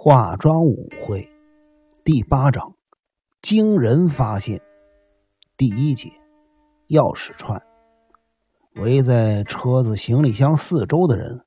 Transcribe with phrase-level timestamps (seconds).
[0.00, 1.28] 化妆舞会
[2.04, 2.76] 第八章：
[3.42, 4.62] 惊人发现。
[5.56, 6.12] 第一节：
[6.86, 7.60] 钥匙串。
[8.76, 11.40] 围在车子行李箱四周的人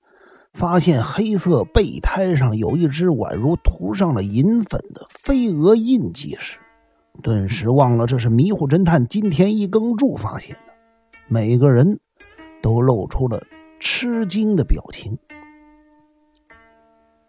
[0.52, 6.60] 发现黑色备胎上有一只宛如涂上了银粉的飞蛾印记时，
[7.24, 10.74] 顿时忘了这是迷糊侦探金田一耕助发现的。
[11.30, 12.02] 每个人
[12.62, 13.42] 都露出了
[13.80, 15.18] 吃惊的表情。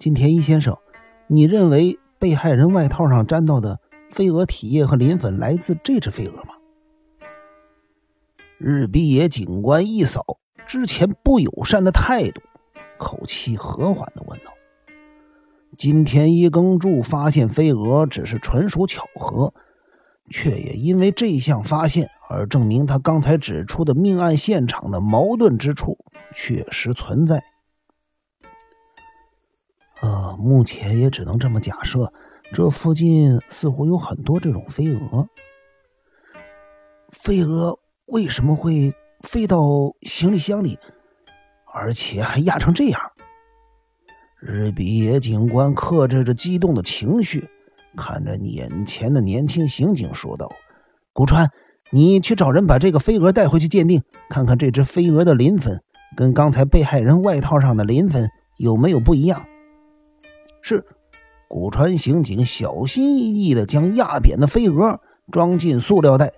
[0.00, 0.76] 金田一先生。
[1.34, 6.52] 你认为被害人外套上沾到的飞蛾体液和磷粉来自这只飞蛾吗？
[8.58, 12.42] 日比野警官一扫之前不友善的态度，
[12.98, 14.52] 口气和缓的问道
[15.78, 19.54] ：“金田一耕助发现飞蛾只是纯属巧合，
[20.28, 25.96] 却也因为这项发现而证明他刚才指出的命案现场的矛盾之处
[26.34, 27.42] 确实存在。”
[30.02, 32.12] 呃，目前也只能这么假设，
[32.52, 35.28] 这附近似乎有很多这种飞蛾。
[37.10, 39.58] 飞蛾为什么会飞到
[40.02, 40.78] 行李箱里，
[41.72, 43.00] 而且还压成这样？
[44.40, 47.48] 日比野警官克制着激动的情绪，
[47.96, 50.50] 看着眼前的年轻刑警说道
[51.14, 51.50] ：“古川，
[51.92, 55.80] 你去找人把这个飞蛾带回去鉴定，看看这只飞蛾的磷粉
[56.16, 59.44] 跟刚才被害人外套上的磷粉有没有不一样。”
[60.62, 60.86] 是，
[61.48, 66.32] 古川刑警小心翼翼的将压扁的飞蛾装进塑料袋。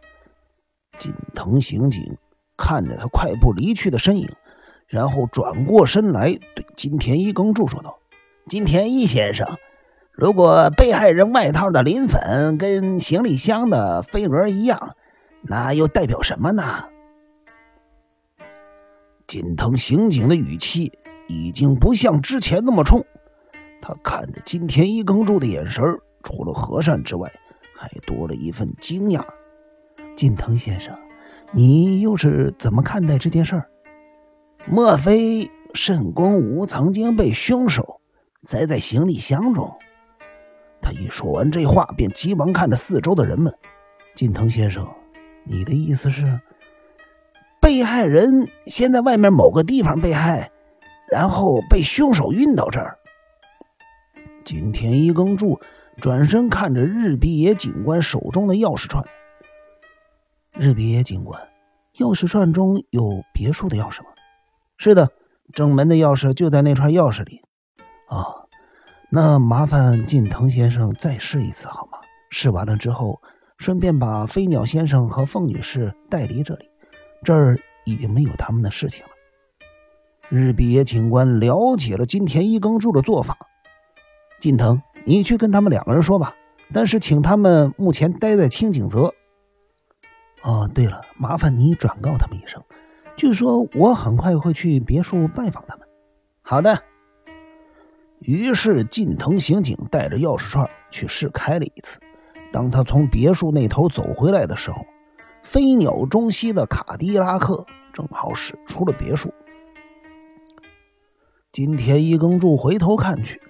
[0.98, 2.16] 锦藤刑警
[2.56, 4.30] 看着他快步离去的身影，
[4.88, 7.98] 然后转过身来对金田一耕助说道
[8.48, 9.58] ：“金田一先生，
[10.10, 14.96] 如果被害人外套的磷粉跟行李箱的飞蛾一样，
[15.42, 16.86] 那又代表什么呢？”
[19.28, 20.92] 锦藤刑警的语气
[21.28, 23.04] 已经不像之前那么冲。
[23.86, 25.84] 他看着金田一耕助的眼神，
[26.22, 27.30] 除了和善之外，
[27.76, 29.22] 还多了一份惊讶。
[30.16, 30.96] 近藤先生，
[31.52, 33.68] 你又是怎么看待这件事儿？
[34.64, 38.00] 莫非慎公武曾经被凶手
[38.42, 39.70] 塞在行李箱中？
[40.80, 43.52] 他一说完这话，便急忙看着四周的人们。
[44.14, 44.88] 近藤先生，
[45.44, 46.40] 你的意思是，
[47.60, 50.50] 被害人先在外面某个地方被害，
[51.12, 52.96] 然后被凶手运到这儿？
[54.44, 55.60] 金田一耕助
[56.00, 59.04] 转身看着日比野警官手中的钥匙串。
[60.52, 61.48] 日比野警官，
[61.96, 64.10] 钥匙串中有别墅的钥匙吗？
[64.76, 65.10] 是的，
[65.52, 67.40] 正门的钥匙就在那串钥匙里。
[68.08, 68.46] 啊，
[69.10, 71.98] 那麻烦近藤先生再试一次好吗？
[72.30, 73.20] 试完了之后，
[73.58, 76.68] 顺便把飞鸟先生和凤女士带离这里，
[77.22, 79.10] 这儿已经没有他们的事情了。
[80.28, 83.36] 日比野警官了解了金田一耕助的做法。
[84.44, 86.34] 近藤，你去跟他们两个人说吧，
[86.74, 89.14] 但是请他们目前待在清景泽。
[90.42, 92.62] 哦，对了，麻烦你转告他们一声，
[93.16, 95.88] 据说我很快会去别墅拜访他们。
[96.42, 96.82] 好的。
[98.20, 101.98] 于是近藤刑警带着钥匙串去试开了一次。
[102.52, 104.84] 当他从别墅那头走回来的时候，
[105.42, 109.32] 飞鸟中西的卡迪拉克正好驶出了别墅。
[111.50, 113.40] 金田一耕助回头看去。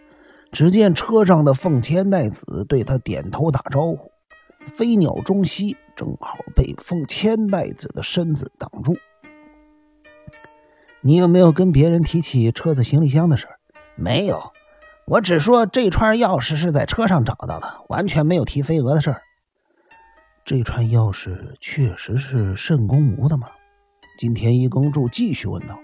[0.55, 4.13] 只见车上的凤千代子对他点头打招呼，
[4.69, 8.97] 飞鸟中西正好被凤千代子的身子挡住。
[11.01, 13.49] 你有没有跟别人提起车子行李箱的事？
[13.97, 14.53] 没有，
[15.07, 19.23] 我只说这串钥匙是在车上找到的，完全没有提飞蛾的事儿。
[20.45, 23.49] 这串钥匙确实是慎公无的吗？
[24.21, 25.77] 金田一耕助继续问道。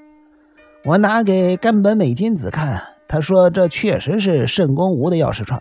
[0.85, 2.90] 我拿给根本美金子看。
[3.11, 5.61] 他说：“这确实是慎公吾的钥匙串。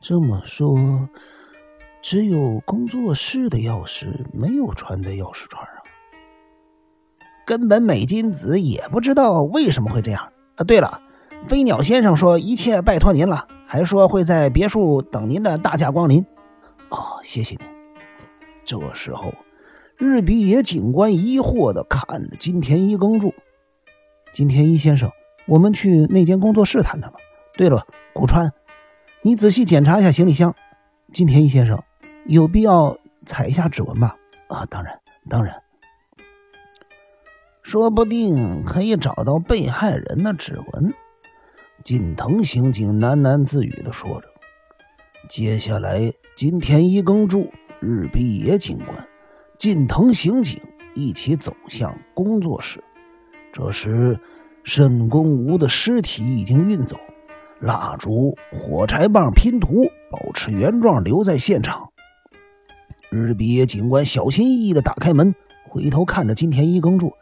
[0.00, 1.08] 这么说，
[2.02, 5.74] 只有工作室的钥匙没有串在钥匙串上。
[7.46, 10.32] 根本美金子也不知道为什么会这样。
[10.56, 11.00] 啊，对了，
[11.46, 16.26] 飞鸟先生说一切拜托您了，还说会在别墅等您的大驾光临。
[16.88, 17.68] 哦，谢谢您。”
[18.66, 19.32] 这时候，
[19.96, 23.32] 日比野警官疑惑的看着金田一耕助，
[24.34, 25.08] 金田一先生。
[25.46, 27.18] 我们去那间工作室谈谈吧。
[27.54, 28.52] 对了，古川，
[29.22, 30.54] 你仔细检查一下行李箱。
[31.12, 31.82] 金田一先生，
[32.24, 32.96] 有必要
[33.26, 34.16] 采一下指纹吧？
[34.48, 35.62] 啊，当然，当然。
[37.62, 40.94] 说不定可以找到被害人的指纹。
[41.84, 44.28] 近藤刑警喃喃自语的说着。
[45.28, 49.06] 接下来，金田一耕助、日比野警官、
[49.58, 50.60] 近藤刑警
[50.94, 52.82] 一起走向工作室。
[53.52, 54.18] 这时。
[54.64, 56.96] 沈公吾的尸体已经运走，
[57.60, 61.92] 蜡烛、火柴棒、拼图，保持原状，留在现场。
[63.10, 65.34] 日比野警官小心翼翼的打开门，
[65.68, 67.12] 回头看着金田一耕助：“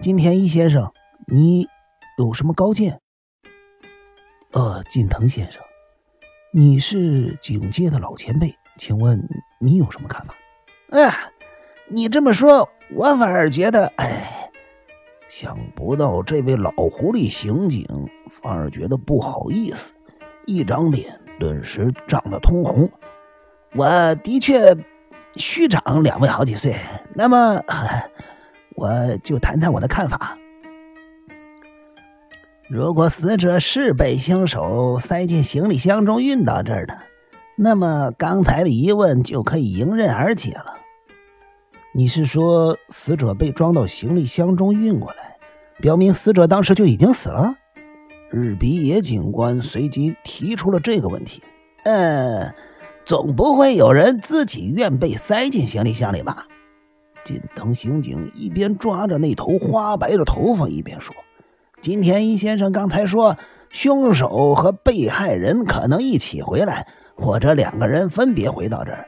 [0.00, 0.92] 金田一先生，
[1.26, 1.68] 你
[2.18, 3.00] 有什么高见
[4.52, 5.60] ？”“呃，近藤先生，
[6.52, 9.22] 你是警界的老前辈，请问
[9.60, 10.34] 你有什么看法
[10.90, 11.30] ？”“啊，
[11.88, 14.33] 你这么说，我反而觉得，哎，
[15.28, 17.86] 想不到这位老狐狸刑警。”
[18.42, 19.94] 反而觉得不好意思，
[20.44, 22.90] 一张脸顿时涨得通红。
[23.74, 24.76] 我的确
[25.36, 26.76] 虚长两位好几岁，
[27.14, 27.62] 那么
[28.74, 30.36] 我就谈谈我的看法。
[32.68, 36.98] 如果死者是被凶手塞进行李箱中运到这儿的，
[37.56, 40.76] 那么刚才的疑问就可以迎刃而解了。
[41.96, 45.36] 你是说死者被装到行李箱中运过来，
[45.78, 47.54] 表明死者当时就已经死了？
[48.32, 51.40] 日比野警官随即提出了这个问题
[51.86, 52.52] ：“呃，
[53.04, 56.48] 总不会有人自己愿被塞进行李箱里吧？”
[57.24, 61.14] 近藤刑警一边抓着那头花白的头发，一边说
[61.80, 63.36] ：“金田一先生刚才说，
[63.70, 69.06] 凶手和被害人可能一起回来，或者两个人分别回到这儿。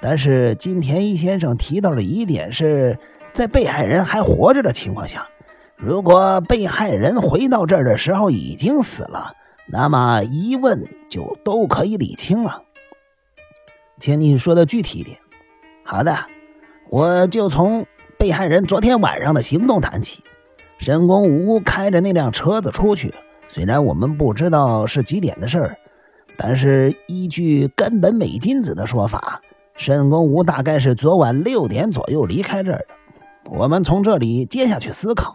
[0.00, 2.98] 但是金田一先生提到的疑点是
[3.32, 5.28] 在被害人还活着的情况下。”
[5.76, 9.32] 如果被害人回到这儿的时候已经死了，
[9.66, 12.62] 那么疑问就都可以理清了。
[13.98, 15.18] 请你说的具体一点。
[15.82, 16.16] 好的，
[16.88, 17.86] 我就从
[18.16, 20.22] 被害人昨天晚上的行动谈起。
[20.78, 23.12] 神宫无开着那辆车子出去，
[23.48, 25.78] 虽然我们不知道是几点的事儿，
[26.36, 29.42] 但是依据根本美金子的说法，
[29.76, 33.50] 申公武大概是昨晚六点左右离开这儿的。
[33.50, 35.34] 我们从这里接下去思考。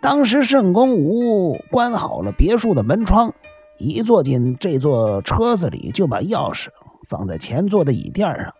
[0.00, 3.34] 当时圣公武关好了别墅的门窗，
[3.78, 6.68] 一坐进这座车子里，就把钥匙
[7.08, 8.54] 放在前座的椅垫上。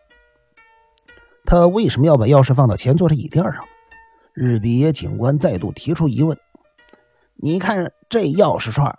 [1.47, 3.65] 他为什么要把钥匙放到前座的椅垫上？
[4.35, 6.37] 日比野警官再度提出疑问。
[7.37, 8.99] 你看这钥匙串，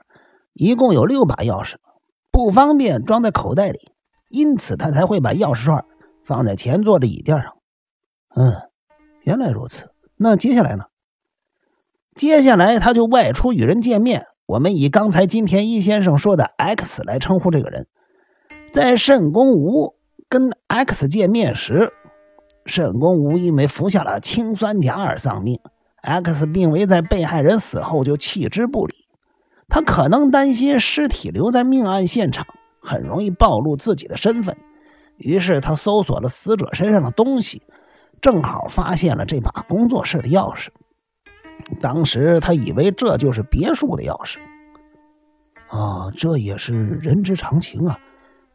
[0.54, 1.76] 一共有六把钥匙，
[2.32, 3.91] 不方便装在口袋里，
[4.32, 5.86] 因此他才会把钥匙串
[6.24, 7.54] 放在前座的椅垫上。
[8.36, 8.56] 嗯，
[9.24, 9.90] 原来如此。
[10.16, 10.86] 那接下来呢？
[12.16, 14.26] 接下来，他就外出与人见面。
[14.46, 17.88] 我们以刚才金田一先生说的 X 来称呼这个人。
[18.74, 19.96] 在慎公吾
[20.28, 21.94] 跟 X 见面时，
[22.66, 25.60] 慎公吾因为服下了氰酸钾而丧命。
[26.02, 28.96] X 并未在被害人死后就弃之不理，
[29.68, 32.48] 他可能担心尸体留在命案现场
[32.82, 34.58] 很容易暴露自己的身份，
[35.18, 37.62] 于是他搜索了死者身上的东西，
[38.20, 40.70] 正好发现了这把工作室的钥匙。
[41.80, 44.40] 当时他以为这就是别墅的钥匙，
[45.70, 48.00] 啊，这也是人之常情啊。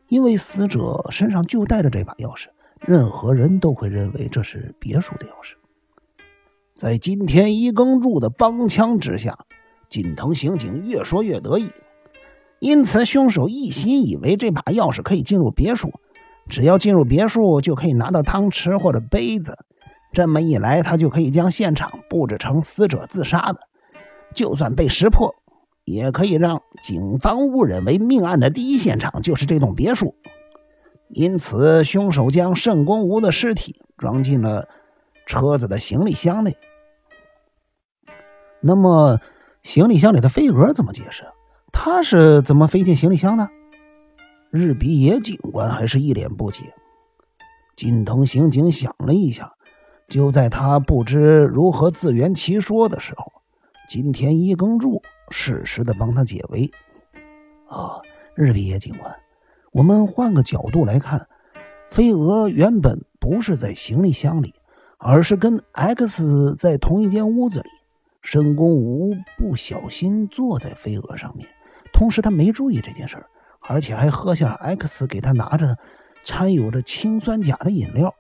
[0.09, 2.47] 因为死者身上就带着这把钥匙，
[2.81, 5.55] 任何人都会认为这是别墅的钥匙。
[6.75, 9.47] 在金田一耕助的帮腔之下，
[9.89, 11.71] 锦藤刑警越说越得意，
[12.59, 15.93] 因此凶手一心以为这把钥匙可以进入别墅，
[16.49, 19.59] 只要进入别墅就可以拿到汤匙或者杯子。
[20.13, 23.61] 这么一来，他就可以将现场布置成死者自杀的，
[24.35, 25.35] 就算被识破，
[25.85, 30.15] 也可以让警方误认为命案的第一现场就是这栋别墅。
[31.09, 34.69] 因此，凶手将盛公吾的尸体装进了
[35.27, 36.57] 车子的行李箱内。
[38.61, 39.21] 那么，
[39.63, 41.25] 行李箱里的飞蛾怎么解释？
[41.79, 43.51] 他是怎么飞进行李箱的？
[44.51, 46.73] 日比野警官还是一脸不解。
[47.77, 49.53] 金藤刑警想了一下。
[50.09, 53.31] 就在他不知如何自圆其说的时候，
[53.89, 56.71] 金田一耕助适时的帮他解围。
[57.69, 58.01] 啊，
[58.35, 59.15] 日比野警官，
[59.71, 61.29] 我们换个角度来看，
[61.91, 64.55] 飞蛾原本不是在行李箱里，
[64.97, 67.69] 而是跟 X 在同一间屋子里。
[68.23, 71.49] 申公吾不小心坐在飞蛾上面，
[71.97, 73.27] 同时他没注意这件事儿，
[73.61, 75.79] 而且还喝下了 X 给他拿着
[76.25, 78.15] 掺有着氰酸钾的饮料。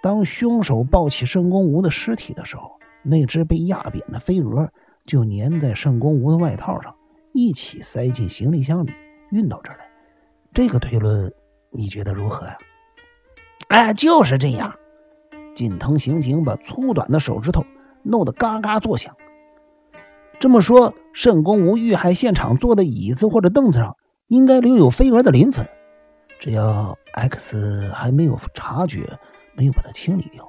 [0.00, 4.70] 当凶手抱起盛公吾的尸体的时候，那只被压扁的飞蛾
[5.04, 6.96] 就粘在盛公吾的外套上，
[7.34, 8.94] 一起塞进行李箱里，
[9.30, 9.84] 运到这儿来。
[10.54, 11.30] 这个推论
[11.70, 12.56] 你觉得如何呀？
[13.68, 14.74] 哎，就是这样。
[15.54, 17.62] 近藤刑警把粗短的手指头
[18.02, 19.14] 弄得嘎嘎作响。
[20.40, 23.96] 这么说，盛公无遇害现场坐的椅子或者凳子上
[24.28, 25.68] 应该留有飞蛾的磷粉，
[26.38, 29.18] 只要 X 还没有察觉。
[29.54, 30.48] 没有把它清理掉。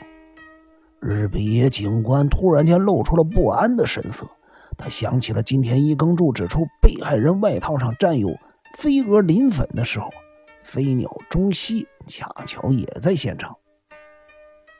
[1.01, 4.25] 日比野警官突然间露出了不安的神色，
[4.77, 8.29] 他想起了今天伊耕助指出被害人外套上沾有
[8.77, 10.09] 飞蛾磷粉的时候，
[10.63, 13.57] 飞鸟中西恰巧也在现场。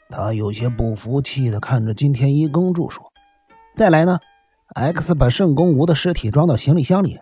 [0.09, 3.11] 他有些不服气的看着金田一耕助说
[3.75, 4.19] ：“再来呢
[4.73, 7.19] ？X 把圣宫吴的尸体装到行李箱里，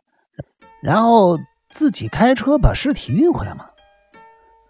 [0.81, 1.37] 然后
[1.69, 3.65] 自己开车把尸体运回来吗？”“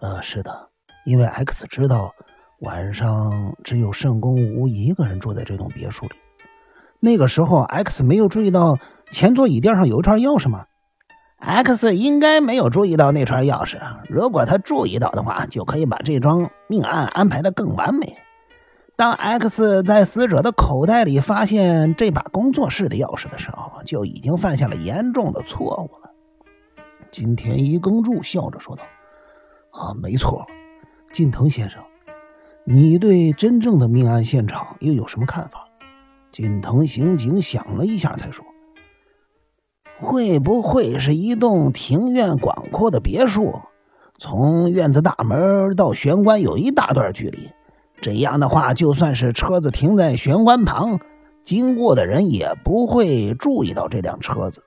[0.02, 0.70] 呃，是的，
[1.06, 2.14] 因为 X 知道
[2.60, 6.16] 晚上只有圣宫吴一个人住在这栋别墅里。
[7.00, 8.78] 那个时候，X 没有注意到
[9.12, 10.66] 前座椅垫上有一串钥匙吗？”
[11.44, 13.80] X 应该没有注意到那串钥匙。
[14.08, 18.16] 如果他注意到的话，就可以把这桩命案安排的更完美。
[19.02, 26.12] 当 X 在死者的口袋里发现这把工作室的钥匙的时候，就已经犯下了严重的错误了。
[27.10, 28.84] 金田一耕助笑着说道
[29.74, 30.46] ：“啊，没错，
[31.12, 31.82] 近藤先生，
[32.64, 35.68] 你对真正的命案现场又有什么看法？”
[36.32, 38.46] 近藤刑警想了一下，才说。
[40.00, 43.62] 会不会是一栋庭院广阔的别墅？
[44.20, 47.50] 从院子大门到玄关有一大段距离，
[48.02, 51.00] 这样的话，就算是车子停在玄关旁，
[51.44, 54.64] 经过的人也不会注意到这辆车子。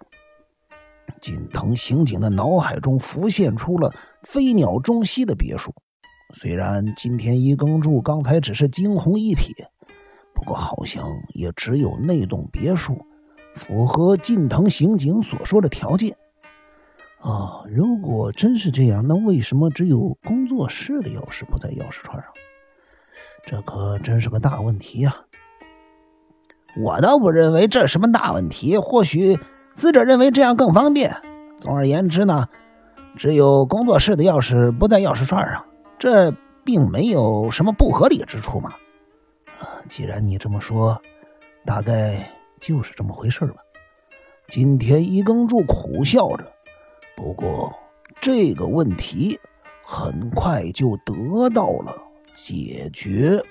[1.20, 5.74] 锦藤刑警的脑海中浮现出了飞鸟中西的别墅，
[6.34, 9.52] 虽然金田一耕助刚才只是惊鸿一瞥，
[10.34, 13.04] 不过好像也只有那栋别墅。
[13.54, 16.16] 符合近藤刑警所说的条件
[17.20, 17.62] 啊！
[17.68, 22.32] 如果真是这样，那为什么只有工作室的钥匙不在钥匙串上？
[23.46, 25.16] 这可真是个大问题呀！
[26.76, 29.38] 我倒不认为这什么大问题，或许
[29.74, 31.16] 死者认为这样更方便。
[31.56, 32.48] 总而言之呢，
[33.16, 35.64] 只有工作室的钥匙不在钥匙串上，
[35.98, 36.32] 这
[36.64, 38.74] 并没有什么不合理之处嘛。
[39.60, 41.00] 啊，既然你这么说，
[41.64, 42.30] 大概……
[42.60, 43.56] 就是这么回事吧。
[44.48, 46.50] 金田一耕助苦笑着，
[47.14, 47.74] 不过
[48.22, 49.38] 这个问题
[49.84, 51.94] 很快就得到了
[52.34, 53.42] 解决。